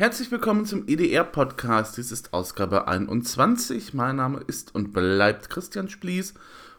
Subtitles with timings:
[0.00, 1.96] Herzlich willkommen zum EDR-Podcast.
[1.96, 3.94] Dies ist Ausgabe 21.
[3.94, 6.34] Mein Name ist und bleibt Christian Splies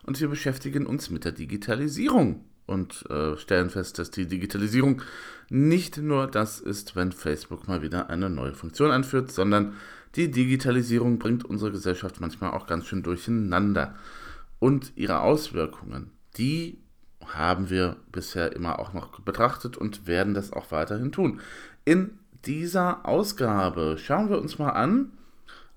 [0.05, 5.01] und wir beschäftigen uns mit der Digitalisierung und äh, stellen fest, dass die Digitalisierung
[5.49, 9.73] nicht nur das ist, wenn Facebook mal wieder eine neue Funktion einführt, sondern
[10.15, 13.95] die Digitalisierung bringt unsere Gesellschaft manchmal auch ganz schön durcheinander.
[14.59, 16.77] Und ihre Auswirkungen, die
[17.25, 21.41] haben wir bisher immer auch noch betrachtet und werden das auch weiterhin tun.
[21.83, 25.11] In dieser Ausgabe schauen wir uns mal an,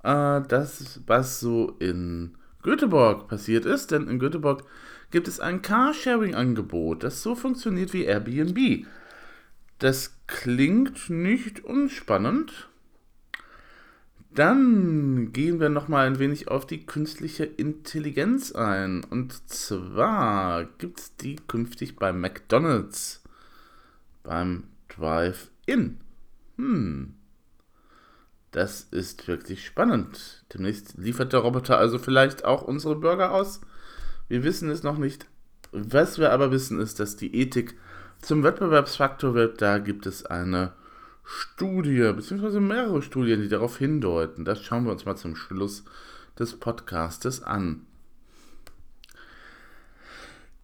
[0.03, 4.65] äh, das, was so in Göteborg passiert ist, denn in Göteborg
[5.11, 8.87] gibt es ein Carsharing-Angebot, das so funktioniert wie Airbnb.
[9.79, 12.69] Das klingt nicht unspannend.
[14.35, 19.05] Dann gehen wir noch mal ein wenig auf die künstliche Intelligenz ein.
[19.05, 23.23] Und zwar gibt es die künftig bei McDonald's
[24.23, 25.99] beim Drive-In.
[26.63, 27.15] Hm.
[28.53, 30.45] Das ist wirklich spannend.
[30.55, 33.63] Demnächst liefert der Roboter also vielleicht auch unsere Burger aus.
[34.29, 35.27] Wir wissen es noch nicht.
[35.73, 37.77] Was wir aber wissen, ist, dass die Ethik
[38.21, 39.61] zum Wettbewerbsfaktor wird.
[39.61, 40.73] Da gibt es eine
[41.25, 44.45] Studie, beziehungsweise mehrere Studien, die darauf hindeuten.
[44.45, 45.85] Das schauen wir uns mal zum Schluss
[46.39, 47.87] des Podcastes an.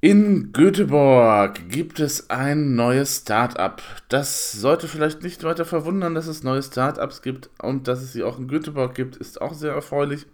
[0.00, 3.82] In Göteborg gibt es ein neues Start-up.
[4.08, 8.22] Das sollte vielleicht nicht weiter verwundern, dass es neue Start-ups gibt und dass es sie
[8.22, 10.26] auch in Göteborg gibt, ist auch sehr erfreulich.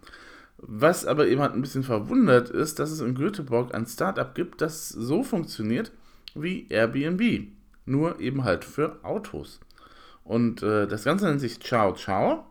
[0.57, 4.89] Was aber eben ein bisschen verwundert ist, dass es in Göteborg ein Start-up gibt, das
[4.89, 5.91] so funktioniert
[6.35, 7.47] wie Airbnb.
[7.87, 9.59] Nur eben halt für Autos.
[10.23, 12.45] Und äh, das Ganze nennt sich Ciao Ciao.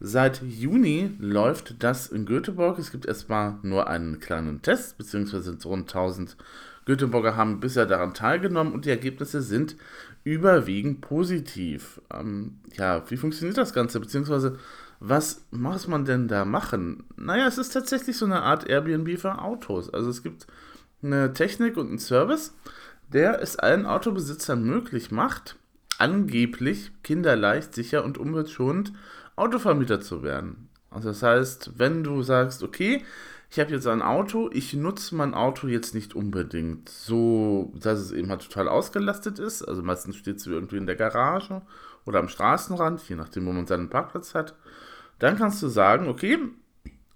[0.00, 2.78] Seit Juni läuft das in Göteborg.
[2.78, 6.36] Es gibt erstmal nur einen kleinen Test, beziehungsweise rund 1000
[6.84, 9.76] Göteborger haben bisher daran teilgenommen und die Ergebnisse sind
[10.22, 12.00] überwiegend positiv.
[12.12, 14.58] Ähm, ja, wie funktioniert das Ganze, beziehungsweise
[15.00, 17.04] was muss man denn da machen?
[17.16, 19.92] Naja, es ist tatsächlich so eine Art Airbnb für Autos.
[19.92, 20.46] Also es gibt
[21.02, 22.54] eine Technik und einen Service,
[23.12, 25.56] der es allen Autobesitzern möglich macht,
[25.98, 28.92] angeblich kinderleicht, sicher und umweltschonend
[29.36, 30.68] Autovermieter zu werden.
[30.90, 33.02] Also das heißt, wenn du sagst, okay,
[33.50, 38.12] ich habe jetzt ein Auto, ich nutze mein Auto jetzt nicht unbedingt so, dass es
[38.12, 39.62] eben halt total ausgelastet ist.
[39.62, 41.62] Also meistens steht es irgendwie in der Garage
[42.04, 44.54] oder am Straßenrand, je nachdem, wo man seinen Parkplatz hat.
[45.18, 46.38] Dann kannst du sagen, okay,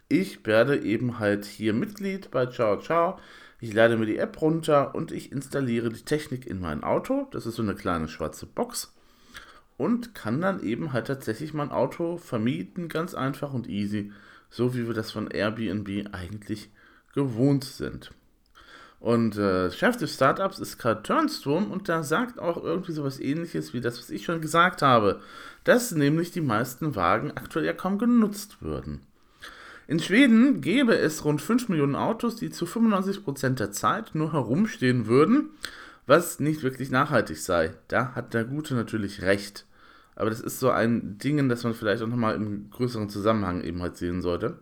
[0.09, 3.19] ich werde eben halt hier Mitglied bei Ciao Ciao.
[3.61, 7.27] Ich lade mir die App runter und ich installiere die Technik in mein Auto.
[7.33, 8.95] Das ist so eine kleine schwarze Box
[9.79, 14.13] und kann dann eben halt tatsächlich mein Auto vermieten, ganz einfach und easy,
[14.51, 16.71] so wie wir das von Airbnb eigentlich
[17.15, 18.11] gewohnt sind.
[19.01, 23.73] Und äh, Chef des Startups ist Karl Turnstrom und da sagt auch irgendwie sowas ähnliches
[23.73, 25.21] wie das, was ich schon gesagt habe,
[25.63, 29.03] dass nämlich die meisten Wagen aktuell ja kaum genutzt würden.
[29.87, 35.07] In Schweden gäbe es rund 5 Millionen Autos, die zu 95% der Zeit nur herumstehen
[35.07, 35.51] würden,
[36.09, 37.75] was nicht wirklich nachhaltig sei.
[37.89, 39.67] Da hat der Gute natürlich recht.
[40.17, 43.81] Aber das ist so ein Ding, das man vielleicht auch nochmal im größeren Zusammenhang eben
[43.83, 44.59] halt sehen sollte.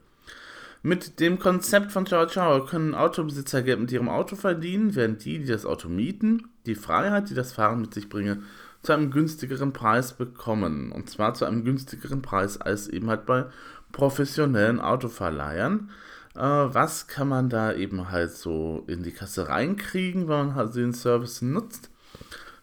[0.82, 5.38] Mit dem Konzept von Ciao Ciao können Autobesitzer Geld mit ihrem Auto verdienen, während die,
[5.38, 8.42] die das Auto mieten, die Freiheit, die das Fahren mit sich bringe,
[8.82, 10.92] zu einem günstigeren Preis bekommen.
[10.92, 13.46] Und zwar zu einem günstigeren Preis als eben halt bei
[13.92, 15.90] professionellen Autoverleihern.
[16.36, 16.40] Äh,
[16.74, 20.92] was kann man da eben halt so in die Kasse reinkriegen, wenn man halt den
[20.92, 21.90] Service nutzt?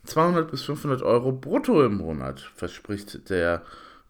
[0.06, 3.64] 200 bis 500 Euro brutto im Monat, verspricht der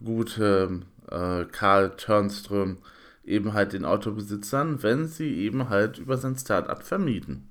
[0.03, 2.79] gute äh, Karl Turnström
[3.23, 7.47] eben halt den Autobesitzern, wenn sie eben halt über sein Startup vermieten.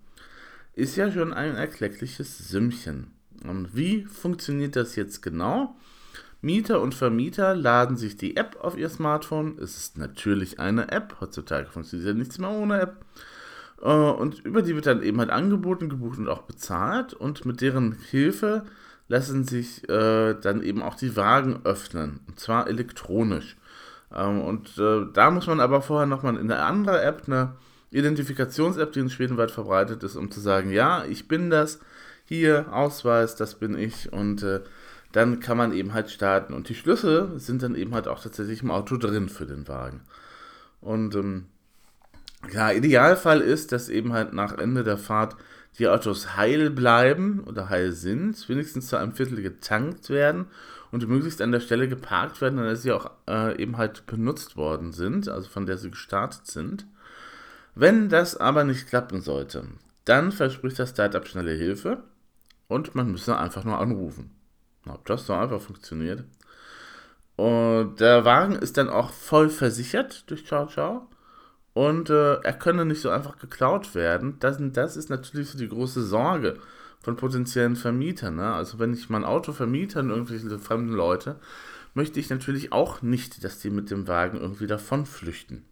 [0.75, 3.13] Ist ja schon ein erkleckliches Sümmchen.
[3.45, 5.77] Und wie funktioniert das jetzt genau?
[6.43, 9.59] Mieter und Vermieter laden sich die App auf ihr Smartphone.
[9.59, 11.17] Es ist natürlich eine App.
[11.21, 13.05] Heutzutage funktioniert ja nichts mehr ohne App.
[13.81, 17.15] Äh, und über die wird dann eben halt angeboten, gebucht und auch bezahlt.
[17.15, 18.65] Und mit deren Hilfe
[19.07, 22.21] lassen sich äh, dann eben auch die Wagen öffnen.
[22.27, 23.57] Und zwar elektronisch.
[24.13, 27.55] Ähm, und äh, da muss man aber vorher nochmal in eine andere App, eine
[27.93, 31.79] Identifikations-App, die in Schweden weit verbreitet ist, um zu sagen, ja, ich bin das.
[32.25, 34.13] Hier, Ausweis, das bin ich.
[34.13, 34.43] Und
[35.13, 36.55] dann kann man eben halt starten.
[36.55, 40.01] Und die Schlüssel sind dann eben halt auch tatsächlich im Auto drin für den Wagen.
[40.81, 41.47] Und ähm,
[42.53, 45.37] ja, Idealfall ist, dass eben halt nach Ende der Fahrt
[45.79, 50.47] die Autos heil bleiben oder heil sind, wenigstens zu einem Viertel getankt werden
[50.91, 54.57] und möglichst an der Stelle geparkt werden, an der sie auch äh, eben halt benutzt
[54.57, 56.87] worden sind, also von der sie gestartet sind.
[57.75, 59.65] Wenn das aber nicht klappen sollte,
[60.05, 62.03] dann verspricht das Startup schnelle Hilfe
[62.69, 64.31] und man müsse einfach nur anrufen.
[64.87, 66.25] Ob das so einfach funktioniert.
[67.37, 71.09] Und der Wagen ist dann auch voll versichert durch Ciao Ciao.
[71.75, 74.37] Und äh, er könne nicht so einfach geklaut werden.
[74.41, 76.59] Das, das ist natürlich so die große Sorge
[77.01, 78.37] von potenziellen Vermietern.
[78.37, 78.53] Ne?
[78.53, 81.37] Also wenn ich mein Auto vermiete an irgendwelche fremden Leute,
[81.95, 85.65] möchte ich natürlich auch nicht, dass die mit dem Wagen irgendwie davon flüchten.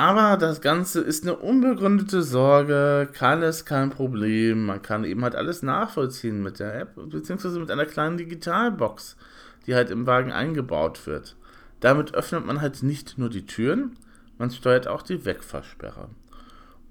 [0.00, 4.64] Aber das Ganze ist eine unbegründete Sorge, alles kein Problem.
[4.64, 9.18] Man kann eben halt alles nachvollziehen mit der App, beziehungsweise mit einer kleinen Digitalbox,
[9.66, 11.36] die halt im Wagen eingebaut wird.
[11.80, 13.98] Damit öffnet man halt nicht nur die Türen,
[14.38, 16.08] man steuert auch die Wegfahrsperre.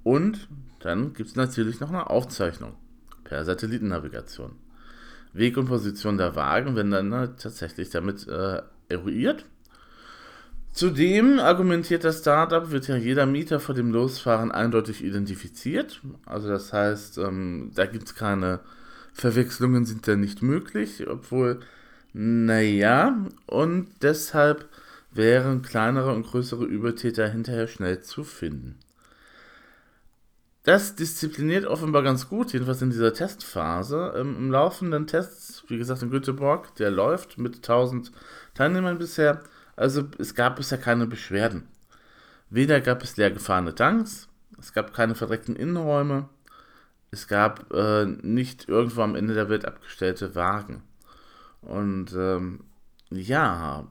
[0.03, 0.47] Und
[0.79, 2.75] dann gibt es natürlich noch eine Aufzeichnung
[3.23, 4.51] per Satellitennavigation.
[5.33, 9.45] Weg und Position der Wagen werden dann halt tatsächlich damit äh, eruiert.
[10.71, 16.01] Zudem argumentiert das Startup, wird ja jeder Mieter vor dem Losfahren eindeutig identifiziert.
[16.25, 18.59] Also das heißt, ähm, da gibt es keine
[19.13, 21.59] Verwechslungen, sind da nicht möglich, obwohl,
[22.13, 24.69] naja, und deshalb
[25.11, 28.77] wären kleinere und größere Übertäter hinterher schnell zu finden.
[30.63, 34.13] Das diszipliniert offenbar ganz gut, jedenfalls in dieser Testphase.
[34.15, 38.11] Ähm, Im laufenden Test, wie gesagt in Göteborg, der läuft mit 1000
[38.53, 39.41] Teilnehmern bisher.
[39.79, 41.63] Also es gab bisher keine Beschwerden.
[42.49, 44.27] Weder gab es leer gefahrene Tanks,
[44.59, 46.27] es gab keine verdreckten Innenräume,
[47.11, 50.83] es gab äh, nicht irgendwo am Ende der Welt abgestellte Wagen.
[51.61, 52.65] Und ähm,
[53.09, 53.87] ja,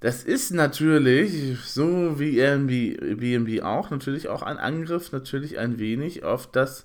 [0.00, 6.50] das ist natürlich, so wie Airbnb auch, natürlich auch ein Angriff, natürlich ein wenig auf
[6.50, 6.84] das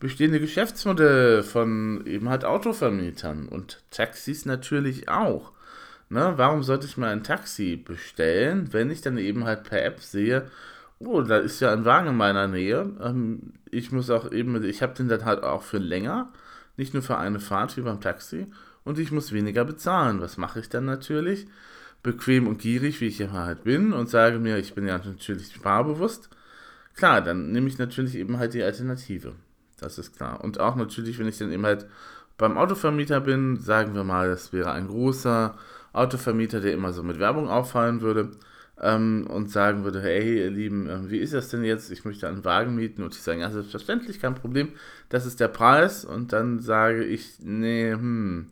[0.00, 5.52] bestehende Geschäftsmodell von eben halt Autovermietern und Taxis natürlich auch.
[6.12, 10.00] Ne, warum sollte ich mal ein Taxi bestellen, wenn ich dann eben halt per App
[10.00, 10.50] sehe,
[10.98, 12.90] oh, da ist ja ein Wagen in meiner Nähe.
[13.00, 16.30] Ähm, ich muss auch eben, ich habe den dann halt auch für länger,
[16.76, 18.46] nicht nur für eine Fahrt wie beim Taxi
[18.84, 20.20] und ich muss weniger bezahlen.
[20.20, 21.46] Was mache ich dann natürlich?
[22.02, 25.52] bequem und gierig, wie ich ja halt bin, und sage mir, ich bin ja natürlich
[25.52, 26.30] sparbewusst,
[26.96, 29.34] klar, dann nehme ich natürlich eben halt die Alternative.
[29.78, 30.42] Das ist klar.
[30.42, 31.86] Und auch natürlich, wenn ich dann eben halt
[32.38, 35.56] beim Autovermieter bin, sagen wir mal, das wäre ein großer
[35.92, 38.30] Autovermieter, der immer so mit Werbung auffallen würde
[38.80, 41.90] ähm, und sagen würde, hey ihr Lieben, äh, wie ist das denn jetzt?
[41.90, 44.72] Ich möchte einen Wagen mieten und ich sage, ja, selbstverständlich, kein Problem,
[45.08, 48.50] das ist der Preis und dann sage ich, nee, hm,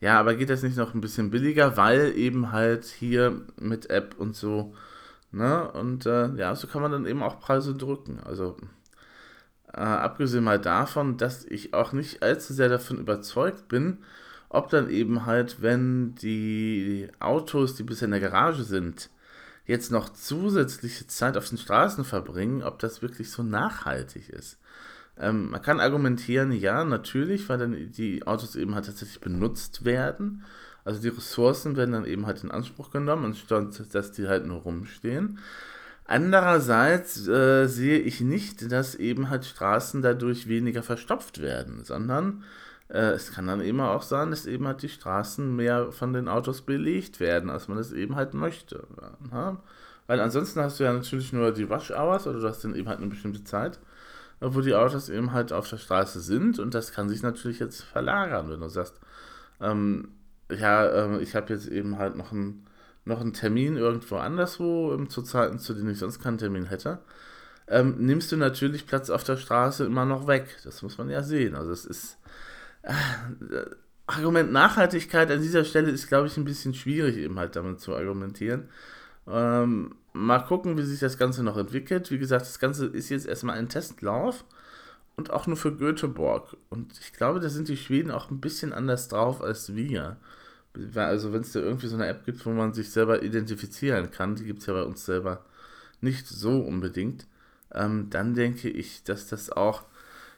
[0.00, 4.14] ja, aber geht das nicht noch ein bisschen billiger, weil eben halt hier mit App
[4.18, 4.74] und so,
[5.32, 5.70] ne?
[5.72, 8.20] Und äh, ja, so kann man dann eben auch Preise drücken.
[8.24, 8.56] Also
[9.72, 13.98] äh, abgesehen mal davon, dass ich auch nicht allzu sehr davon überzeugt bin,
[14.48, 19.10] ob dann eben halt, wenn die Autos, die bisher in der Garage sind,
[19.66, 24.58] jetzt noch zusätzliche Zeit auf den Straßen verbringen, ob das wirklich so nachhaltig ist.
[25.18, 30.44] Ähm, man kann argumentieren, ja, natürlich, weil dann die Autos eben halt tatsächlich benutzt werden.
[30.84, 34.60] Also die Ressourcen werden dann eben halt in Anspruch genommen, anstatt dass die halt nur
[34.60, 35.38] rumstehen.
[36.06, 42.44] Andererseits äh, sehe ich nicht, dass eben halt Straßen dadurch weniger verstopft werden, sondern
[42.88, 46.28] äh, es kann dann eben auch sein, dass eben halt die Straßen mehr von den
[46.28, 48.86] Autos belegt werden, als man es eben halt möchte.
[49.32, 49.56] Ja?
[50.06, 52.88] Weil ansonsten hast du ja natürlich nur die Rush Hours oder du hast dann eben
[52.88, 53.78] halt eine bestimmte Zeit
[54.40, 57.82] wo die Autos eben halt auf der Straße sind und das kann sich natürlich jetzt
[57.82, 58.94] verlagern, wenn du sagst,
[59.60, 60.08] ähm,
[60.50, 62.66] ja, äh, ich habe jetzt eben halt noch einen,
[63.04, 66.98] noch einen Termin irgendwo anderswo ähm, zu Zeiten, zu denen ich sonst keinen Termin hätte,
[67.66, 70.56] ähm, nimmst du natürlich Platz auf der Straße immer noch weg.
[70.64, 71.54] Das muss man ja sehen.
[71.54, 72.18] Also es ist äh,
[74.06, 77.94] Argument Nachhaltigkeit an dieser Stelle ist, glaube ich, ein bisschen schwierig eben halt damit zu
[77.94, 78.68] argumentieren.
[79.26, 82.10] Ähm, mal gucken, wie sich das Ganze noch entwickelt.
[82.10, 84.44] Wie gesagt, das Ganze ist jetzt erstmal ein Testlauf
[85.16, 86.56] und auch nur für Göteborg.
[86.70, 90.16] Und ich glaube, da sind die Schweden auch ein bisschen anders drauf als wir.
[90.94, 94.36] Also wenn es da irgendwie so eine App gibt, wo man sich selber identifizieren kann,
[94.36, 95.44] die gibt es ja bei uns selber
[96.00, 97.26] nicht so unbedingt,
[97.74, 99.82] ähm, dann denke ich, dass das auch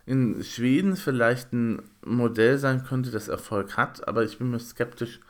[0.07, 5.21] in Schweden vielleicht ein Modell sein könnte, das Erfolg hat, aber ich bin mir skeptisch,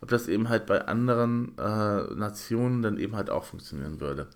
[0.00, 4.26] ob das eben halt bei anderen äh, Nationen dann eben halt auch funktionieren würde.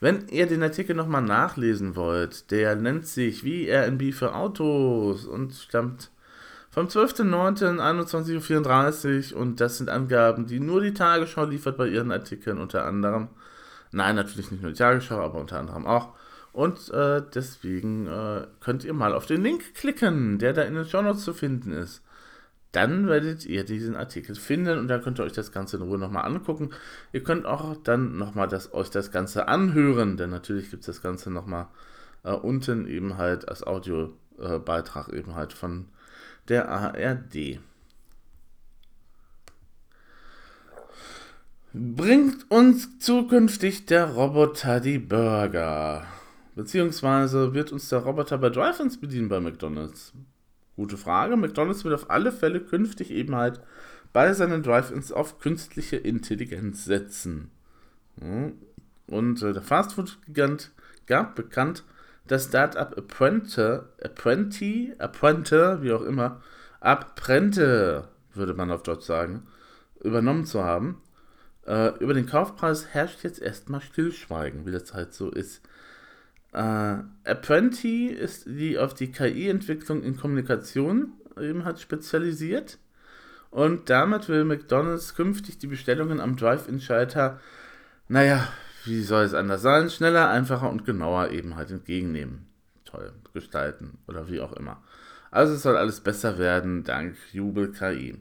[0.00, 5.54] Wenn ihr den Artikel nochmal nachlesen wollt, der nennt sich wie Airbnb für Autos und
[5.54, 6.10] stammt
[6.70, 12.58] vom 12.09.21.34 Uhr und das sind Angaben, die nur die Tagesschau liefert bei ihren Artikeln
[12.58, 13.28] unter anderem.
[13.92, 16.12] Nein, natürlich nicht nur die Tagesschau, aber unter anderem auch.
[16.56, 20.86] Und äh, deswegen äh, könnt ihr mal auf den Link klicken, der da in den
[20.86, 22.02] Show Notes zu finden ist
[22.76, 25.96] dann werdet ihr diesen Artikel finden und dann könnt ihr euch das Ganze in Ruhe
[25.96, 26.70] nochmal angucken.
[27.10, 31.02] Ihr könnt auch dann nochmal das, euch das Ganze anhören, denn natürlich gibt es das
[31.02, 31.68] Ganze nochmal
[32.22, 35.86] äh, unten eben halt als Audiobeitrag äh, eben halt von
[36.48, 37.60] der ARD.
[41.72, 46.06] Bringt uns zukünftig der Roboter die Burger?
[46.56, 50.14] Beziehungsweise wird uns der Roboter bei Drive-Ins bedienen bei McDonalds?
[50.74, 51.36] Gute Frage.
[51.36, 53.60] McDonalds wird auf alle Fälle künftig eben halt
[54.14, 57.50] bei seinen Drive-Ins auf künstliche Intelligenz setzen.
[59.06, 60.72] Und äh, der Fastfood-Gigant
[61.06, 61.84] gab bekannt,
[62.26, 66.40] das Startup Apprente, Apprenti, Apprente, wie auch immer,
[66.80, 69.46] Apprente, würde man auf Deutsch sagen,
[70.02, 71.02] übernommen zu haben.
[71.66, 75.60] Äh, über den Kaufpreis herrscht jetzt erstmal Stillschweigen, wie das halt so ist.
[76.56, 82.78] Äh, Apprenti ist die auf die KI-Entwicklung in Kommunikation eben halt spezialisiert.
[83.50, 87.40] Und damit will McDonalds künftig die Bestellungen am Drive-In-Schalter,
[88.08, 88.48] naja,
[88.86, 92.46] wie soll es anders sein, schneller, einfacher und genauer eben halt entgegennehmen.
[92.86, 94.82] Toll, gestalten oder wie auch immer.
[95.30, 98.18] Also es soll alles besser werden, dank Jubel KI.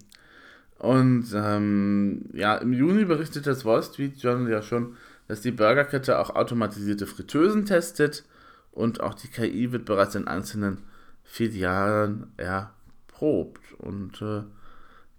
[0.77, 6.19] Und ähm, ja, im Juni berichtet das Wall Street Journal ja schon, dass die Burgerkette
[6.19, 8.23] auch automatisierte Fritteusen testet
[8.71, 10.79] und auch die KI wird bereits in einzelnen
[11.23, 13.73] Filialen erprobt.
[13.77, 14.43] Und äh,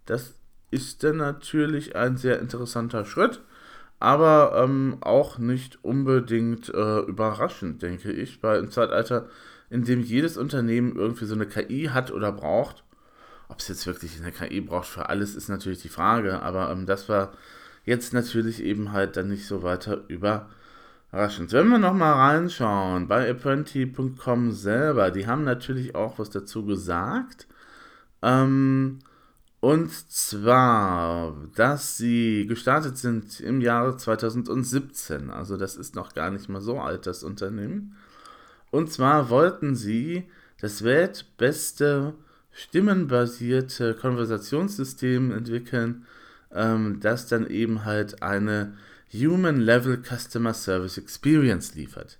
[0.05, 0.35] das
[0.71, 3.41] ist dann natürlich ein sehr interessanter Schritt,
[3.99, 9.29] aber ähm, auch nicht unbedingt äh, überraschend, denke ich, weil im Zeitalter,
[9.71, 12.85] in dem jedes Unternehmen irgendwie so eine KI hat oder braucht,
[13.49, 16.87] ob es jetzt wirklich eine KI braucht für alles, ist natürlich die Frage, aber ähm,
[16.87, 17.33] das war
[17.87, 21.52] jetzt natürlich eben halt dann nicht so weiter überraschend.
[21.52, 27.47] Wenn wir nochmal reinschauen bei apprenti.com selber, die haben natürlich auch was dazu gesagt.
[28.21, 28.99] Ähm,
[29.61, 35.31] und zwar, dass sie gestartet sind im Jahre 2017.
[35.31, 37.97] Also das ist noch gar nicht mal so alt, das Unternehmen.
[38.71, 40.28] Und zwar wollten sie
[40.61, 42.14] das weltbeste
[42.52, 46.07] stimmenbasierte Konversationssystem entwickeln,
[46.53, 48.76] ähm, das dann eben halt eine
[49.12, 52.19] Human Level Customer Service Experience liefert.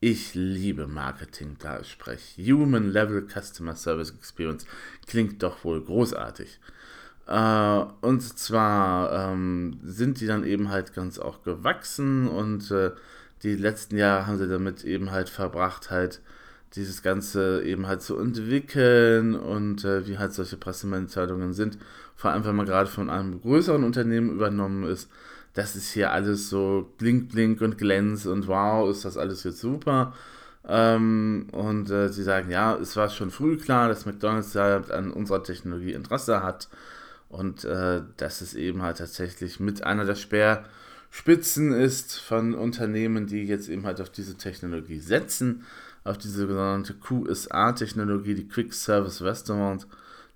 [0.00, 2.42] Ich liebe Marketing, da ich spreche.
[2.42, 4.66] Human Level Customer Service Experience
[5.06, 6.58] klingt doch wohl großartig.
[7.26, 12.90] Äh, und zwar ähm, sind die dann eben halt ganz auch gewachsen und äh,
[13.42, 16.20] die letzten Jahre haben sie damit eben halt verbracht, halt
[16.74, 21.78] dieses Ganze eben halt zu entwickeln und äh, wie halt solche Pressemitteilungen sind.
[22.22, 25.10] Vor allem, wenn man gerade von einem größeren Unternehmen übernommen ist.
[25.54, 29.58] Das ist hier alles so blink, blink und glänz und wow, ist das alles jetzt
[29.58, 30.14] super.
[30.68, 35.42] Ähm, und äh, sie sagen, ja, es war schon früh klar, dass McDonald's an unserer
[35.42, 36.68] Technologie Interesse hat
[37.28, 43.42] und äh, dass es eben halt tatsächlich mit einer der Speerspitzen ist von Unternehmen, die
[43.42, 45.64] jetzt eben halt auf diese Technologie setzen
[46.04, 49.86] auf diese sogenannte QSA-Technologie, die Quick Service Restaurant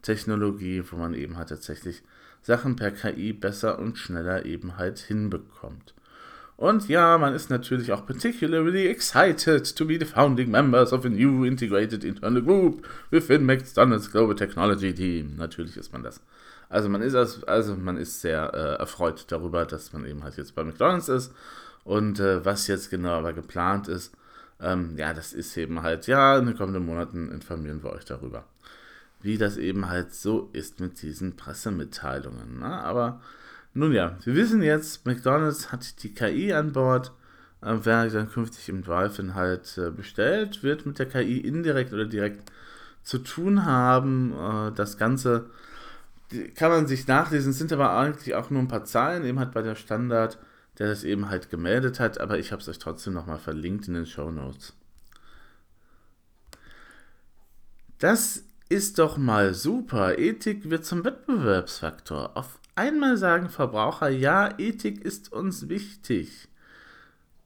[0.03, 2.03] Technologie, wo man eben halt tatsächlich
[2.43, 5.95] Sachen per KI besser und schneller eben halt hinbekommt.
[6.57, 11.09] Und ja, man ist natürlich auch particularly excited to be the founding members of a
[11.09, 15.37] new integrated internal group within McDonald's Global Technology Team.
[15.37, 16.21] Natürlich ist man das.
[16.69, 20.55] Also man ist also man ist sehr äh, erfreut darüber, dass man eben halt jetzt
[20.55, 21.33] bei McDonald's ist
[21.85, 24.13] und äh, was jetzt genau aber geplant ist,
[24.61, 28.45] ähm, ja, das ist eben halt, ja, in den kommenden Monaten informieren wir euch darüber.
[29.27, 32.61] Wie das eben halt so ist mit diesen Pressemitteilungen.
[32.61, 32.67] Ne?
[32.67, 33.21] Aber
[33.75, 37.13] nun ja, wir wissen jetzt, McDonalds hat die KI an Bord.
[37.61, 42.07] Äh, wer dann künftig im Drive-In halt äh, bestellt, wird mit der KI indirekt oder
[42.07, 42.51] direkt
[43.03, 44.33] zu tun haben.
[44.33, 45.51] Äh, das Ganze
[46.55, 49.63] kann man sich nachlesen, sind aber eigentlich auch nur ein paar Zahlen, eben halt bei
[49.63, 50.39] der Standard
[50.79, 53.95] der das eben halt gemeldet hat, aber ich habe es euch trotzdem nochmal verlinkt in
[53.95, 54.75] den Show Notes.
[57.99, 60.19] Das ist doch mal super.
[60.19, 62.37] Ethik wird zum Wettbewerbsfaktor.
[62.37, 66.49] Auf einmal sagen Verbraucher, ja, Ethik ist uns wichtig.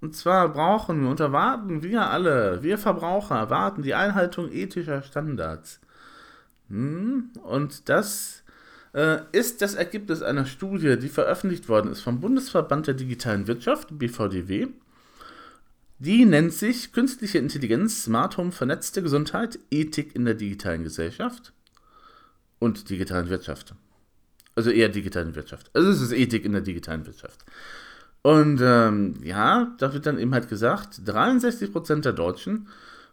[0.00, 5.80] Und zwar brauchen wir und erwarten wir alle, wir Verbraucher, erwarten die Einhaltung ethischer Standards.
[6.68, 7.30] Hm?
[7.42, 8.42] Und das
[8.94, 13.98] äh, ist das Ergebnis einer Studie, die veröffentlicht worden ist vom Bundesverband der digitalen Wirtschaft,
[13.98, 14.68] BVDW.
[16.00, 21.52] Die nennt sich Künstliche Intelligenz, Smart Home, vernetzte Gesundheit, Ethik in der digitalen Gesellschaft
[22.58, 23.74] und digitalen Wirtschaft.
[24.54, 25.70] Also eher digitalen Wirtschaft.
[25.74, 27.44] Also es ist Ethik in der digitalen Wirtschaft.
[28.22, 32.68] Und ähm, ja, da wird dann eben halt gesagt, 63% der Deutschen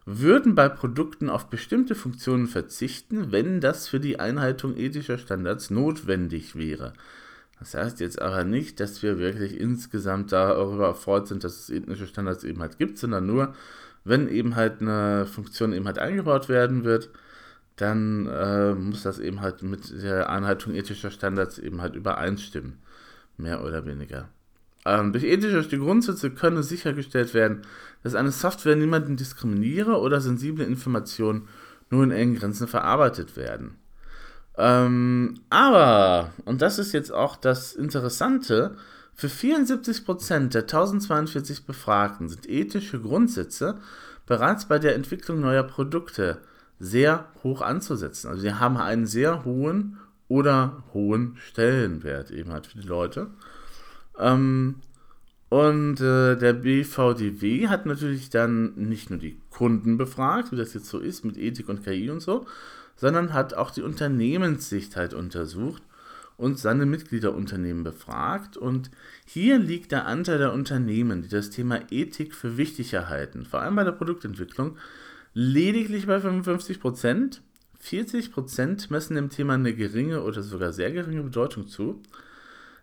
[0.06, 6.56] würden bei Produkten auf bestimmte Funktionen verzichten, wenn das für die Einhaltung ethischer Standards notwendig
[6.56, 6.94] wäre.
[7.60, 12.08] Das heißt jetzt aber nicht, dass wir wirklich insgesamt darüber erfreut sind, dass es ethnische
[12.08, 13.56] Standards eben halt gibt, sondern nur,
[14.04, 17.10] wenn eben halt eine Funktion eben halt eingebaut werden wird,
[17.78, 22.80] dann äh, muss das eben halt mit der Einhaltung ethischer Standards eben halt übereinstimmen.
[23.38, 24.30] Mehr oder weniger.
[24.86, 27.64] Ähm, durch ethische Grundsätze könne sichergestellt werden,
[28.04, 31.48] dass eine Software niemanden diskriminiere oder sensible Informationen
[31.90, 33.76] nur in engen Grenzen verarbeitet werden.
[34.58, 38.76] Ähm, aber, und das ist jetzt auch das Interessante,
[39.14, 43.80] für 74% der 1042 Befragten sind ethische Grundsätze
[44.26, 46.40] bereits bei der Entwicklung neuer Produkte
[46.80, 48.30] sehr hoch anzusetzen.
[48.30, 49.98] Also sie haben einen sehr hohen
[50.28, 53.28] oder hohen Stellenwert eben halt für die Leute.
[54.20, 54.76] Ähm,
[55.50, 60.90] und äh, der BVDW hat natürlich dann nicht nur die Kunden befragt, wie das jetzt
[60.90, 62.46] so ist mit Ethik und KI und so,
[62.98, 65.82] sondern hat auch die Unternehmenssicht halt untersucht
[66.36, 68.58] und seine Mitgliederunternehmen befragt.
[68.58, 68.92] Und
[69.25, 73.75] hier liegt der Anteil der Unternehmen, die das Thema Ethik für wichtig erhalten, vor allem
[73.75, 74.77] bei der Produktentwicklung,
[75.34, 77.42] lediglich bei 55 Prozent.
[77.80, 82.01] 40 Prozent messen dem Thema eine geringe oder sogar sehr geringe Bedeutung zu.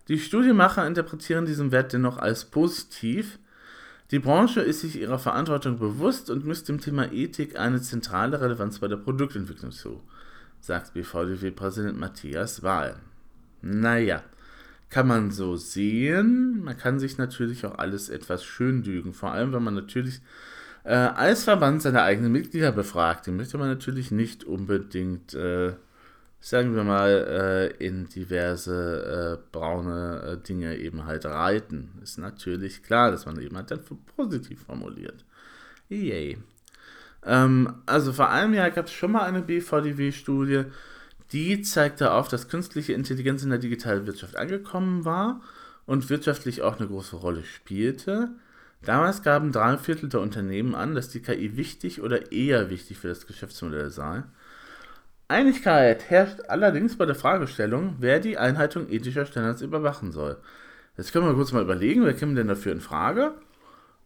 [0.07, 3.39] Die Studienmacher interpretieren diesen Wert dennoch als positiv.
[4.11, 8.79] Die Branche ist sich ihrer Verantwortung bewusst und misst dem Thema Ethik eine zentrale Relevanz
[8.79, 10.01] bei der Produktentwicklung zu,
[10.59, 12.97] sagt BVDW-Präsident Matthias Wahl.
[13.63, 14.21] Naja,
[14.89, 16.63] kann man so sehen.
[16.63, 20.21] Man kann sich natürlich auch alles etwas schön lügen, vor allem wenn man natürlich
[20.83, 23.25] äh, als Verband seine eigenen Mitglieder befragt.
[23.25, 25.73] Die möchte man natürlich nicht unbedingt äh,
[26.45, 31.89] sagen wir mal, äh, in diverse äh, braune äh, Dinge eben halt reiten.
[32.03, 33.79] Ist natürlich klar, dass man eben halt dann
[34.15, 35.25] positiv formuliert.
[35.89, 36.37] Yay.
[37.25, 40.65] Ähm, also vor einem Jahr gab es schon mal eine BVDW-Studie,
[41.31, 45.41] die zeigte auf, dass künstliche Intelligenz in der digitalen Wirtschaft angekommen war
[45.87, 48.29] und wirtschaftlich auch eine große Rolle spielte.
[48.83, 53.07] Damals gaben drei Viertel der Unternehmen an, dass die KI wichtig oder eher wichtig für
[53.07, 54.21] das Geschäftsmodell sei.
[55.27, 60.37] Einigkeit herrscht allerdings bei der Fragestellung, wer die Einhaltung ethischer Standards überwachen soll.
[60.97, 63.33] Jetzt können wir kurz mal überlegen, wer käme denn dafür in Frage?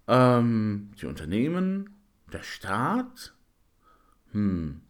[0.07, 1.89] Ähm, die Unternehmen,
[2.31, 3.33] der Staat?
[4.31, 4.81] Hm.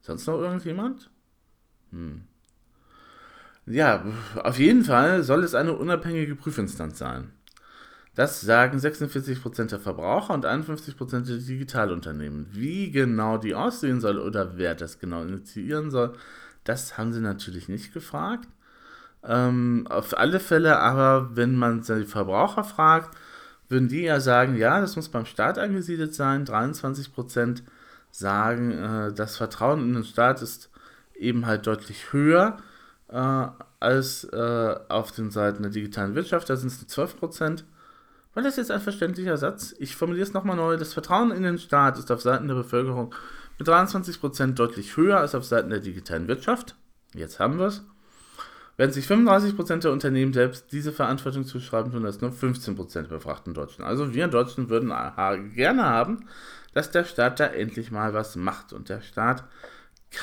[0.00, 1.10] Sonst noch irgendjemand?
[1.90, 2.22] Hm.
[3.66, 4.04] Ja,
[4.36, 7.32] auf jeden Fall soll es eine unabhängige Prüfinstanz sein.
[8.16, 12.48] Das sagen 46% der Verbraucher und 51% der Digitalunternehmen.
[12.50, 16.14] Wie genau die aussehen soll oder wer das genau initiieren soll,
[16.64, 18.48] das haben sie natürlich nicht gefragt.
[19.22, 23.14] Ähm, auf alle Fälle aber, wenn man die Verbraucher fragt,
[23.68, 26.46] würden die ja sagen, ja, das muss beim Staat angesiedelt sein.
[26.46, 27.62] 23%
[28.10, 30.70] sagen, äh, das Vertrauen in den Staat ist
[31.14, 32.56] eben halt deutlich höher
[33.08, 33.46] äh,
[33.78, 36.48] als äh, auf den Seiten der digitalen Wirtschaft.
[36.48, 37.64] Da sind es nur 12%.
[38.36, 39.74] Weil das jetzt ein verständlicher Satz.
[39.78, 40.76] Ich formuliere es nochmal neu.
[40.76, 43.14] Das Vertrauen in den Staat ist auf Seiten der Bevölkerung
[43.58, 46.76] mit 23% deutlich höher als auf Seiten der digitalen Wirtschaft.
[47.14, 47.82] Jetzt haben wir es.
[48.76, 53.54] Während sich 35% der Unternehmen selbst diese Verantwortung zuschreiben, tun das nur 15% der befragten
[53.54, 53.86] Deutschen.
[53.86, 54.92] Also wir Deutschen würden
[55.54, 56.26] gerne haben,
[56.74, 58.74] dass der Staat da endlich mal was macht.
[58.74, 59.44] Und der Staat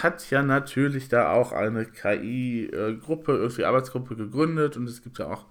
[0.04, 5.26] hat ja natürlich da auch eine KI-Gruppe, äh, irgendwie Arbeitsgruppe gegründet und es gibt ja
[5.26, 5.48] auch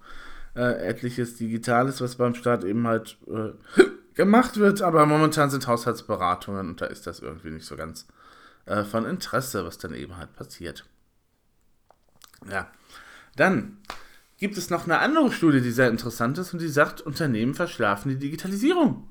[0.55, 6.69] äh, etliches Digitales, was beim Staat eben halt äh, gemacht wird, aber momentan sind Haushaltsberatungen
[6.69, 8.07] und da ist das irgendwie nicht so ganz
[8.65, 10.85] äh, von Interesse, was dann eben halt passiert.
[12.49, 12.69] Ja,
[13.35, 13.77] dann
[14.37, 18.09] gibt es noch eine andere Studie, die sehr interessant ist und die sagt, Unternehmen verschlafen
[18.09, 19.07] die Digitalisierung.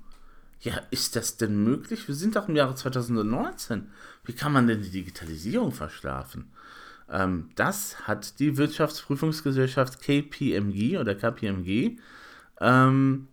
[0.61, 2.07] Ja, ist das denn möglich?
[2.07, 3.91] Wir sind doch im Jahre 2019.
[4.25, 6.52] Wie kann man denn die Digitalisierung verschlafen?
[7.13, 11.99] Ähm, das hat die Wirtschaftsprüfungsgesellschaft KPMG oder KPMG
[12.61, 13.29] ähm,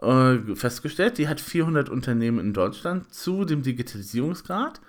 [0.00, 1.18] äh, festgestellt.
[1.18, 4.80] Die hat 400 Unternehmen in Deutschland zu dem Digitalisierungsgrad,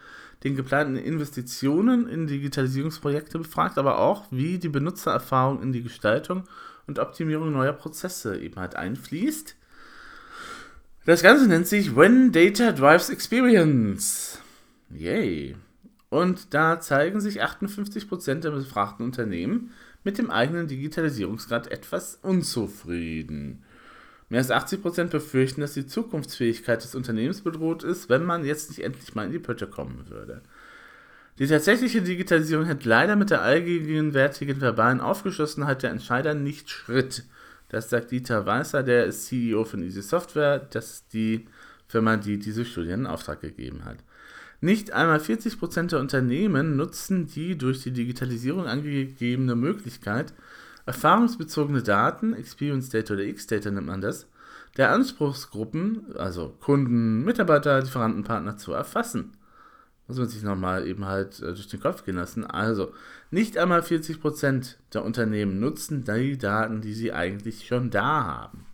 [0.45, 6.45] den geplanten Investitionen in Digitalisierungsprojekte befragt, aber auch, wie die Benutzererfahrung in die Gestaltung
[6.87, 9.55] und Optimierung neuer Prozesse eben halt einfließt.
[11.05, 14.39] Das Ganze nennt sich When Data Drives Experience.
[14.89, 15.55] Yay.
[16.09, 19.71] Und da zeigen sich 58% der befragten Unternehmen
[20.03, 23.63] mit dem eigenen Digitalisierungsgrad etwas unzufrieden.
[24.29, 28.83] Mehr als 80% befürchten, dass die Zukunftsfähigkeit des Unternehmens bedroht ist, wenn man jetzt nicht
[28.83, 30.41] endlich mal in die Pötte kommen würde.
[31.39, 37.23] Die tatsächliche Digitalisierung hält leider mit der allgegenwärtigen verbalen Aufgeschlossenheit der Entscheider nicht Schritt.
[37.69, 40.59] Das sagt Dieter Weißer, der ist CEO von Easy Software.
[40.59, 41.45] Das ist die
[41.87, 43.97] Firma, die diese Studien in Auftrag gegeben hat.
[44.59, 50.33] Nicht einmal 40% der Unternehmen nutzen die durch die Digitalisierung angegebene Möglichkeit,
[50.85, 54.27] erfahrungsbezogene Daten, Experience Data oder X-Data nennt man das,
[54.77, 59.33] der Anspruchsgruppen, also Kunden, Mitarbeiter, Lieferantenpartner, zu erfassen.
[60.07, 62.45] Muss man sich nochmal eben halt äh, durch den Kopf gehen lassen.
[62.45, 62.93] Also,
[63.29, 68.65] nicht einmal 40% der Unternehmen nutzen die Daten, die sie eigentlich schon da haben.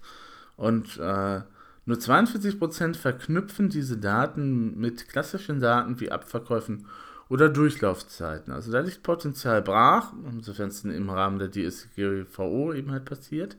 [0.58, 1.42] Und äh,
[1.86, 6.86] nur 42% verknüpfen diese Daten mit klassischen Daten wie Abverkäufen
[7.30, 8.54] oder Durchlaufzeiten.
[8.54, 13.58] Also da liegt Potenzial brach, insofern es im Rahmen der DSGVO eben halt passiert.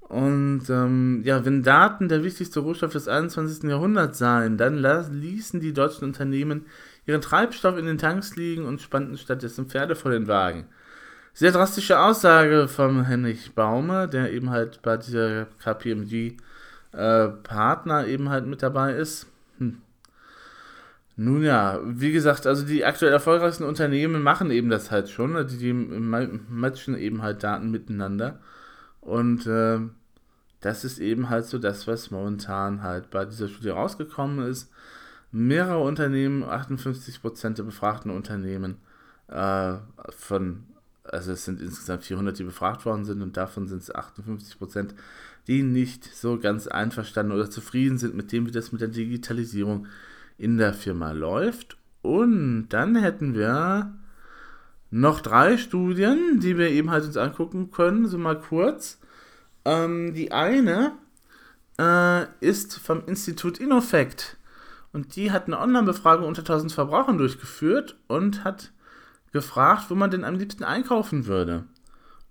[0.00, 3.70] Und ähm, ja, wenn Daten der wichtigste Rohstoff des 21.
[3.70, 6.66] Jahrhunderts seien, dann ließen die deutschen Unternehmen
[7.06, 10.66] ihren Treibstoff in den Tanks liegen und spannten stattdessen Pferde vor den Wagen.
[11.32, 16.36] Sehr drastische Aussage von Henrich Baume, der eben halt bei dieser KPMG
[16.92, 19.26] äh, Partner eben halt mit dabei ist.
[19.58, 19.78] Hm.
[21.16, 25.56] Nun ja, wie gesagt, also die aktuell erfolgreichsten Unternehmen machen eben das halt schon, also
[25.56, 28.40] die, die matchen eben halt Daten miteinander.
[29.00, 29.80] Und äh,
[30.60, 34.70] das ist eben halt so das, was momentan halt bei dieser Studie rausgekommen ist.
[35.32, 38.76] Mehrere Unternehmen, 58% der befragten Unternehmen
[39.28, 39.74] äh,
[40.10, 40.64] von,
[41.04, 44.90] also es sind insgesamt 400, die befragt worden sind und davon sind es 58%,
[45.50, 49.88] die nicht so ganz einverstanden oder zufrieden sind mit dem, wie das mit der Digitalisierung
[50.38, 51.76] in der Firma läuft.
[52.02, 53.92] Und dann hätten wir
[54.92, 59.00] noch drei Studien, die wir eben halt uns angucken können, so mal kurz.
[59.64, 60.92] Ähm, die eine
[61.80, 64.36] äh, ist vom Institut Innofect
[64.92, 68.70] und die hat eine Online-Befragung unter 1000 Verbrauchern durchgeführt und hat
[69.32, 71.64] gefragt, wo man denn am liebsten einkaufen würde.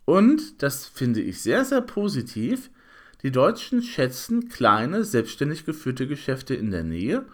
[0.06, 2.70] Und, das finde ich sehr, sehr positiv,
[3.22, 7.26] die Deutschen schätzen kleine, selbstständig geführte Geschäfte in der Nähe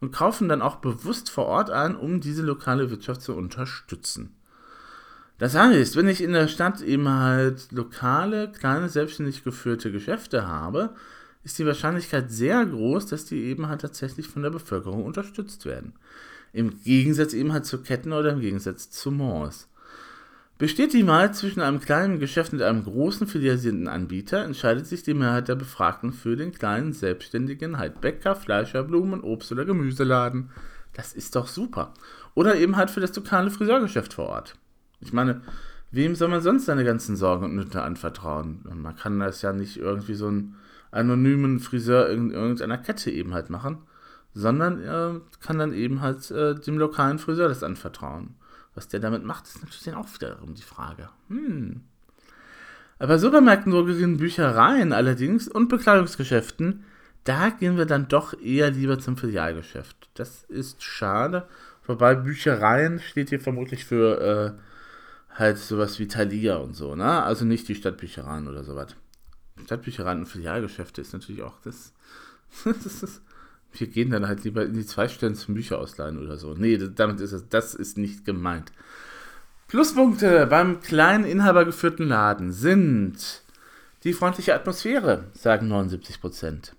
[0.00, 4.34] und kaufen dann auch bewusst vor Ort ein, um diese lokale Wirtschaft zu unterstützen.
[5.38, 10.94] Das heißt, wenn ich in der Stadt eben halt lokale, kleine, selbstständig geführte Geschäfte habe,
[11.44, 15.94] ist die Wahrscheinlichkeit sehr groß, dass die eben halt tatsächlich von der Bevölkerung unterstützt werden.
[16.52, 19.69] Im Gegensatz eben halt zu Ketten oder im Gegensatz zu Malls.
[20.60, 25.14] Besteht die Wahl zwischen einem kleinen Geschäft und einem großen filialisierten Anbieter, entscheidet sich die
[25.14, 30.50] Mehrheit der Befragten für den kleinen selbstständigen halt Bäcker, Fleischer, Blumen, Obst- oder Gemüseladen.
[30.92, 31.94] Das ist doch super.
[32.34, 34.54] Oder eben halt für das lokale Friseurgeschäft vor Ort.
[35.00, 35.40] Ich meine,
[35.92, 38.60] wem soll man sonst seine ganzen Sorgen und Nöte anvertrauen?
[38.70, 40.56] Man kann das ja nicht irgendwie so einen
[40.90, 43.78] anonymen Friseur in irgendeiner Kette eben halt machen,
[44.34, 48.34] sondern er kann dann eben halt äh, dem lokalen Friseur das anvertrauen.
[48.80, 51.10] Was der damit macht, ist natürlich dann auch wiederum die Frage.
[51.28, 51.82] Hm.
[52.98, 56.84] Aber Supermärkten, Drogerien, Büchereien allerdings und Bekleidungsgeschäften,
[57.24, 60.08] da gehen wir dann doch eher lieber zum Filialgeschäft.
[60.14, 61.46] Das ist schade.
[61.86, 67.22] Wobei Büchereien steht hier vermutlich für äh, halt sowas wie Thalia und so, ne?
[67.22, 68.96] Also nicht die Stadtbüchereien oder sowas.
[69.62, 71.92] Stadtbüchereien und Filialgeschäfte ist natürlich auch das.
[72.64, 73.20] das ist,
[73.72, 76.54] wir gehen dann halt lieber in die zwei Stellen zum Bücher ausleihen oder so.
[76.54, 78.72] Nee, damit ist es, das ist nicht gemeint.
[79.68, 83.42] Pluspunkte beim kleinen inhabergeführten Laden sind
[84.02, 86.72] die freundliche Atmosphäre, sagen 79%.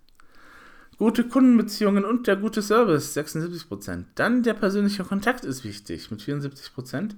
[0.97, 4.04] Gute Kundenbeziehungen und der gute Service, 76%.
[4.15, 7.12] Dann der persönliche Kontakt ist wichtig, mit 74%.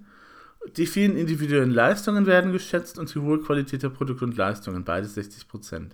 [0.77, 5.17] Die vielen individuellen Leistungen werden geschätzt und die hohe Qualität der Produkte und Leistungen, beides
[5.17, 5.87] 60%.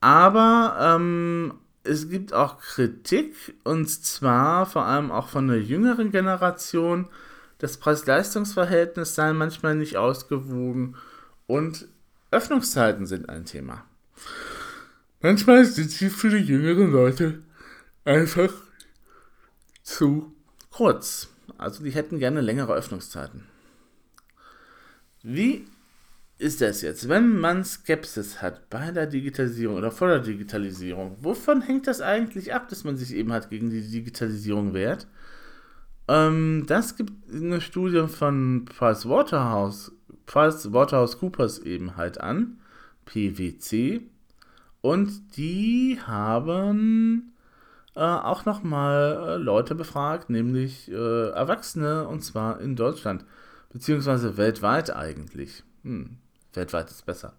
[0.00, 1.54] Aber ähm,
[1.86, 7.08] es gibt auch Kritik, und zwar vor allem auch von der jüngeren Generation.
[7.58, 10.96] Das Preis-Leistungs-Verhältnis sei manchmal nicht ausgewogen
[11.46, 11.88] und
[12.30, 13.84] Öffnungszeiten sind ein Thema.
[15.20, 17.42] Manchmal sind sie für die jüngeren Leute
[18.04, 18.52] einfach
[19.82, 20.34] zu
[20.70, 21.28] kurz.
[21.58, 23.44] Also die hätten gerne längere Öffnungszeiten.
[25.22, 25.66] Wie
[26.38, 27.08] ist das jetzt?
[27.08, 32.52] Wenn man Skepsis hat bei der Digitalisierung oder vor der Digitalisierung, wovon hängt das eigentlich
[32.54, 35.06] ab, dass man sich eben halt gegen die Digitalisierung wehrt?
[36.08, 39.92] Ähm, das gibt eine Studie von Pricewaterhouse,
[40.26, 42.58] PricewaterhouseCoopers eben halt an,
[43.06, 44.02] PwC,
[44.82, 47.32] und die haben
[47.96, 53.24] äh, auch nochmal äh, Leute befragt, nämlich äh, Erwachsene, und zwar in Deutschland,
[53.72, 55.64] beziehungsweise weltweit eigentlich.
[55.82, 56.18] Hm,
[56.56, 57.34] weltweit ist besser.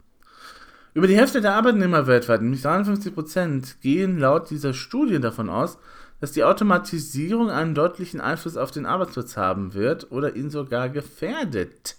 [0.93, 5.77] Über die Hälfte der Arbeitnehmer weltweit, nämlich 53%, gehen laut dieser Studie davon aus,
[6.19, 11.97] dass die Automatisierung einen deutlichen Einfluss auf den Arbeitsplatz haben wird oder ihn sogar gefährdet.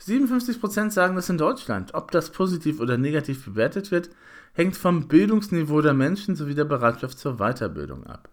[0.00, 1.94] 57% sagen das in Deutschland.
[1.94, 4.10] Ob das positiv oder negativ bewertet wird,
[4.54, 8.28] hängt vom Bildungsniveau der Menschen sowie der Bereitschaft zur Weiterbildung ab.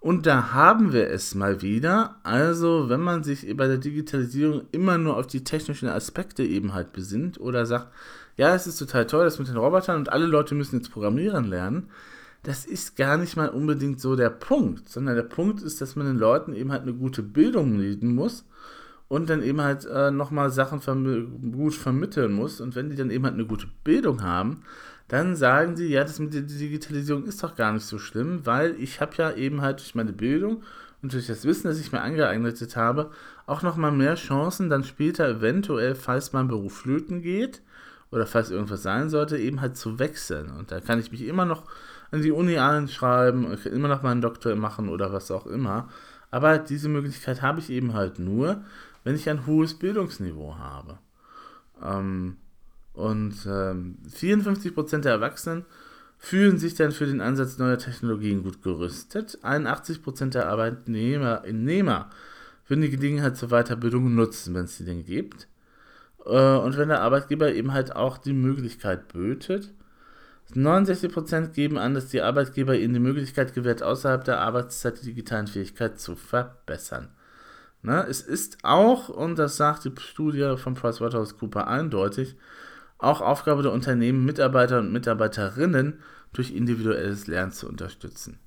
[0.00, 2.16] Und da haben wir es mal wieder.
[2.22, 6.92] Also, wenn man sich bei der Digitalisierung immer nur auf die technischen Aspekte eben halt
[6.92, 7.88] besinnt oder sagt,
[8.36, 11.44] ja, es ist total toll, das mit den Robotern und alle Leute müssen jetzt programmieren
[11.44, 11.88] lernen,
[12.42, 16.06] das ist gar nicht mal unbedingt so der Punkt, sondern der Punkt ist, dass man
[16.06, 18.44] den Leuten eben halt eine gute Bildung bieten muss
[19.08, 22.60] und dann eben halt äh, nochmal Sachen verm gut vermitteln muss.
[22.60, 24.62] Und wenn die dann eben halt eine gute Bildung haben,
[25.08, 28.74] dann sagen sie, ja, das mit der Digitalisierung ist doch gar nicht so schlimm, weil
[28.80, 30.62] ich habe ja eben halt durch meine Bildung
[31.02, 33.10] und durch das Wissen, das ich mir angeeignet habe,
[33.46, 37.62] auch nochmal mehr Chancen, dann später eventuell, falls mein Beruf flöten geht
[38.10, 40.50] oder falls irgendwas sein sollte, eben halt zu wechseln.
[40.50, 41.64] Und da kann ich mich immer noch
[42.10, 45.88] an die Uni anschreiben, immer noch meinen Doktor machen oder was auch immer.
[46.30, 48.64] Aber diese Möglichkeit habe ich eben halt nur,
[49.04, 50.98] wenn ich ein hohes Bildungsniveau habe.
[51.82, 52.36] Ähm,
[52.96, 55.66] und ähm, 54% der Erwachsenen
[56.18, 59.38] fühlen sich dann für den Ansatz neuer Technologien gut gerüstet.
[59.42, 61.42] 81% der Arbeitnehmer
[62.66, 65.46] würden die Gelegenheit zur Weiterbildung nutzen, wenn es sie denn gibt.
[66.24, 69.72] Äh, und wenn der Arbeitgeber eben halt auch die Möglichkeit bötet.
[70.54, 75.48] 69% geben an, dass die Arbeitgeber ihnen die Möglichkeit gewährt, außerhalb der Arbeitszeit die digitalen
[75.48, 77.08] Fähigkeiten zu verbessern.
[77.82, 78.06] Ne?
[78.08, 82.36] Es ist auch, und das sagt die Studie von PricewaterhouseCooper eindeutig,
[82.98, 86.00] auch Aufgabe der Unternehmen, Mitarbeiter und Mitarbeiterinnen
[86.32, 88.38] durch individuelles Lernen zu unterstützen.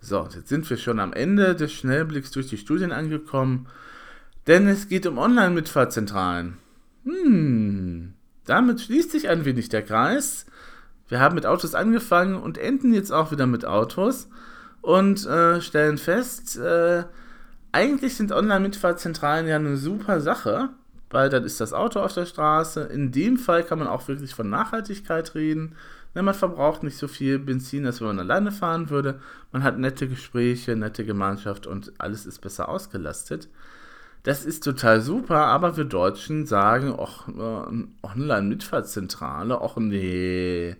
[0.00, 3.68] So, jetzt sind wir schon am Ende des Schnellblicks durch die Studien angekommen,
[4.46, 6.58] denn es geht um Online-Mitfahrzentralen.
[7.04, 10.46] Hm, damit schließt sich ein wenig der Kreis.
[11.08, 14.28] Wir haben mit Autos angefangen und enden jetzt auch wieder mit Autos
[14.80, 17.04] und äh, stellen fest, äh,
[17.70, 20.70] eigentlich sind Online-Mitfahrzentralen ja eine super Sache,
[21.12, 22.82] weil dann ist das Auto auf der Straße.
[22.82, 25.76] In dem Fall kann man auch wirklich von Nachhaltigkeit reden.
[26.14, 29.20] Ne, man verbraucht nicht so viel Benzin, als wenn man alleine fahren würde.
[29.52, 33.48] Man hat nette Gespräche, nette Gemeinschaft und alles ist besser ausgelastet.
[34.22, 40.76] Das ist total super, aber wir Deutschen sagen, ach, äh, Online-Mitfahrzentrale, ach nee,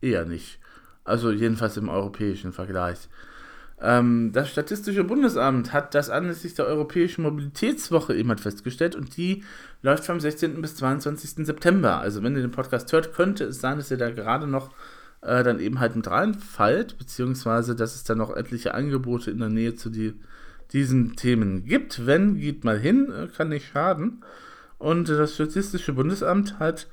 [0.00, 0.58] eher nicht.
[1.04, 3.08] Also jedenfalls im europäischen Vergleich.
[3.80, 9.44] Ähm, das Statistische Bundesamt hat das anlässlich der Europäischen Mobilitätswoche eben halt festgestellt und die
[9.82, 10.60] läuft vom 16.
[10.60, 11.46] bis 22.
[11.46, 11.98] September.
[12.00, 14.72] Also wenn ihr den Podcast hört, könnte es sein, dass ihr da gerade noch
[15.20, 19.48] äh, dann eben halt mit reinfallt, beziehungsweise dass es dann noch etliche Angebote in der
[19.48, 20.14] Nähe zu die,
[20.72, 22.04] diesen Themen gibt.
[22.04, 24.24] Wenn, geht mal hin, äh, kann nicht schaden.
[24.78, 26.88] Und äh, das Statistische Bundesamt hat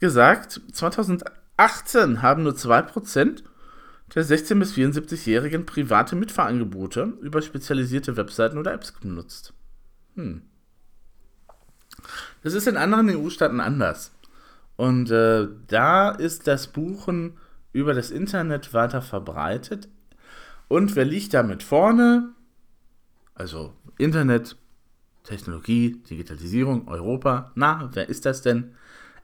[0.00, 3.44] gesagt, 2018 haben nur 2%
[4.14, 9.52] der 16- bis 74-Jährigen private Mitfahrangebote über spezialisierte Webseiten oder Apps genutzt.
[10.14, 10.42] Hm.
[12.42, 14.12] Das ist in anderen EU-Staaten anders.
[14.76, 17.38] Und äh, da ist das Buchen
[17.72, 19.88] über das Internet weiter verbreitet.
[20.68, 22.34] Und wer liegt damit vorne?
[23.34, 24.56] Also Internet,
[25.24, 27.52] Technologie, Digitalisierung, Europa.
[27.54, 28.74] Na, wer ist das denn?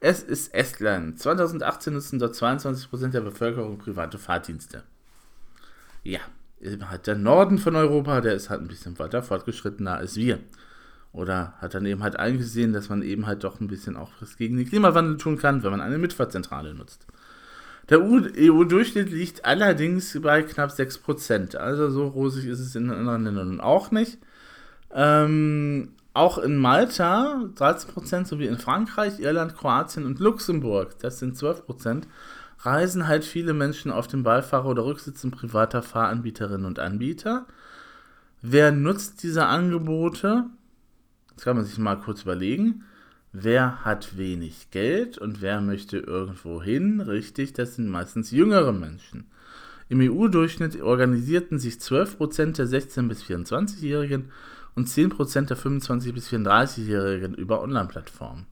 [0.04, 1.20] Es ist Estland.
[1.20, 4.82] 2018 nutzen dort 22% der Bevölkerung private Fahrdienste.
[6.02, 6.18] Ja,
[6.90, 10.40] halt der Norden von Europa, der ist halt ein bisschen weiter fortgeschrittener als wir.
[11.12, 14.36] Oder hat dann eben halt eingesehen, dass man eben halt doch ein bisschen auch was
[14.36, 17.06] gegen den Klimawandel tun kann, wenn man eine Mitfahrzentrale nutzt.
[17.88, 21.56] Der EU-Durchschnitt liegt allerdings bei knapp 6%.
[21.56, 24.18] Also so rosig ist es in anderen Ländern auch nicht.
[24.92, 32.02] Ähm, auch in Malta 13%, sowie in Frankreich, Irland, Kroatien und Luxemburg, das sind 12%,
[32.60, 37.46] reisen halt viele Menschen auf dem Beifahrer- oder Rücksitzen privater Fahranbieterinnen und Anbieter.
[38.42, 40.46] Wer nutzt diese Angebote?
[41.34, 42.84] Das kann man sich mal kurz überlegen.
[43.32, 47.00] Wer hat wenig Geld und wer möchte irgendwo hin?
[47.00, 49.24] Richtig, das sind meistens jüngere Menschen.
[49.88, 54.30] Im EU-Durchschnitt organisierten sich 12% der 16- bis 24-Jährigen
[54.74, 58.46] und 10% der 25- bis 34-Jährigen über Online-Plattformen.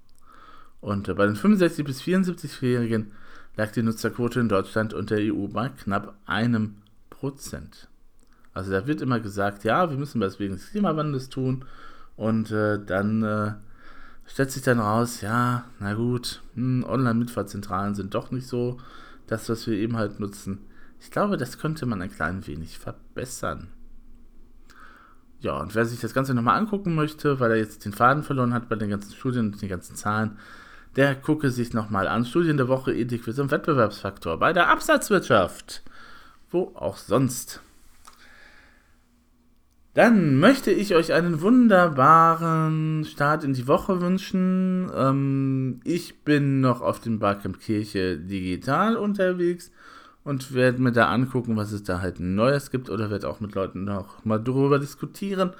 [0.81, 3.13] Und äh, bei den 65- bis 74-Jährigen
[3.57, 6.77] lag die Nutzerquote in Deutschland und der EU bei knapp einem
[7.11, 7.89] Prozent.
[8.53, 11.65] Also da wird immer gesagt, ja, wir müssen was wegen des Klimawandels tun
[12.17, 13.53] und äh, dann äh,
[14.27, 18.79] stellt sich dann raus, ja, na gut, hm, Online-Mitfahrzentralen sind doch nicht so
[19.27, 20.59] das, was wir eben halt nutzen.
[21.01, 23.69] Ich glaube, das könnte man ein klein wenig verbessern.
[25.41, 28.53] Ja, und wer sich das Ganze nochmal angucken möchte, weil er jetzt den Faden verloren
[28.53, 30.39] hat bei den ganzen Studien und den ganzen Zahlen,
[30.97, 32.27] der gucke sich nochmal an.
[32.27, 35.83] Studien der Woche, Ethik für und Wettbewerbsfaktor bei der Absatzwirtschaft.
[36.51, 37.61] Wo auch sonst.
[39.95, 44.91] Dann möchte ich euch einen wunderbaren Start in die Woche wünschen.
[44.95, 49.71] Ähm, ich bin noch auf dem Barcamp Kirche digital unterwegs
[50.25, 53.55] und werde mir da angucken, was es da halt Neues gibt oder werde auch mit
[53.55, 55.53] Leuten noch mal darüber diskutieren,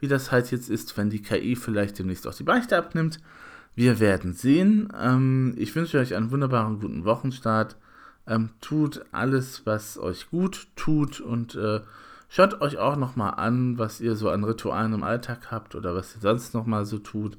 [0.00, 3.20] wie das halt jetzt ist, wenn die KI vielleicht demnächst auch die Beichte abnimmt.
[3.74, 4.92] Wir werden sehen.
[4.98, 7.76] Ähm, ich wünsche euch einen wunderbaren guten Wochenstart.
[8.26, 11.80] Ähm, tut alles, was euch gut tut und äh,
[12.28, 15.94] schaut euch auch noch mal an, was ihr so an Ritualen im Alltag habt oder
[15.94, 17.36] was ihr sonst noch mal so tut.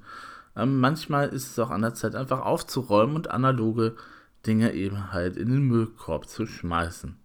[0.55, 3.95] Ähm, manchmal ist es auch an der Zeit, einfach aufzuräumen und analoge
[4.45, 7.15] Dinge eben halt in den Müllkorb zu schmeißen.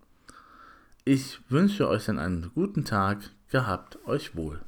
[1.05, 4.61] Ich wünsche euch dann einen guten Tag, gehabt euch wohl.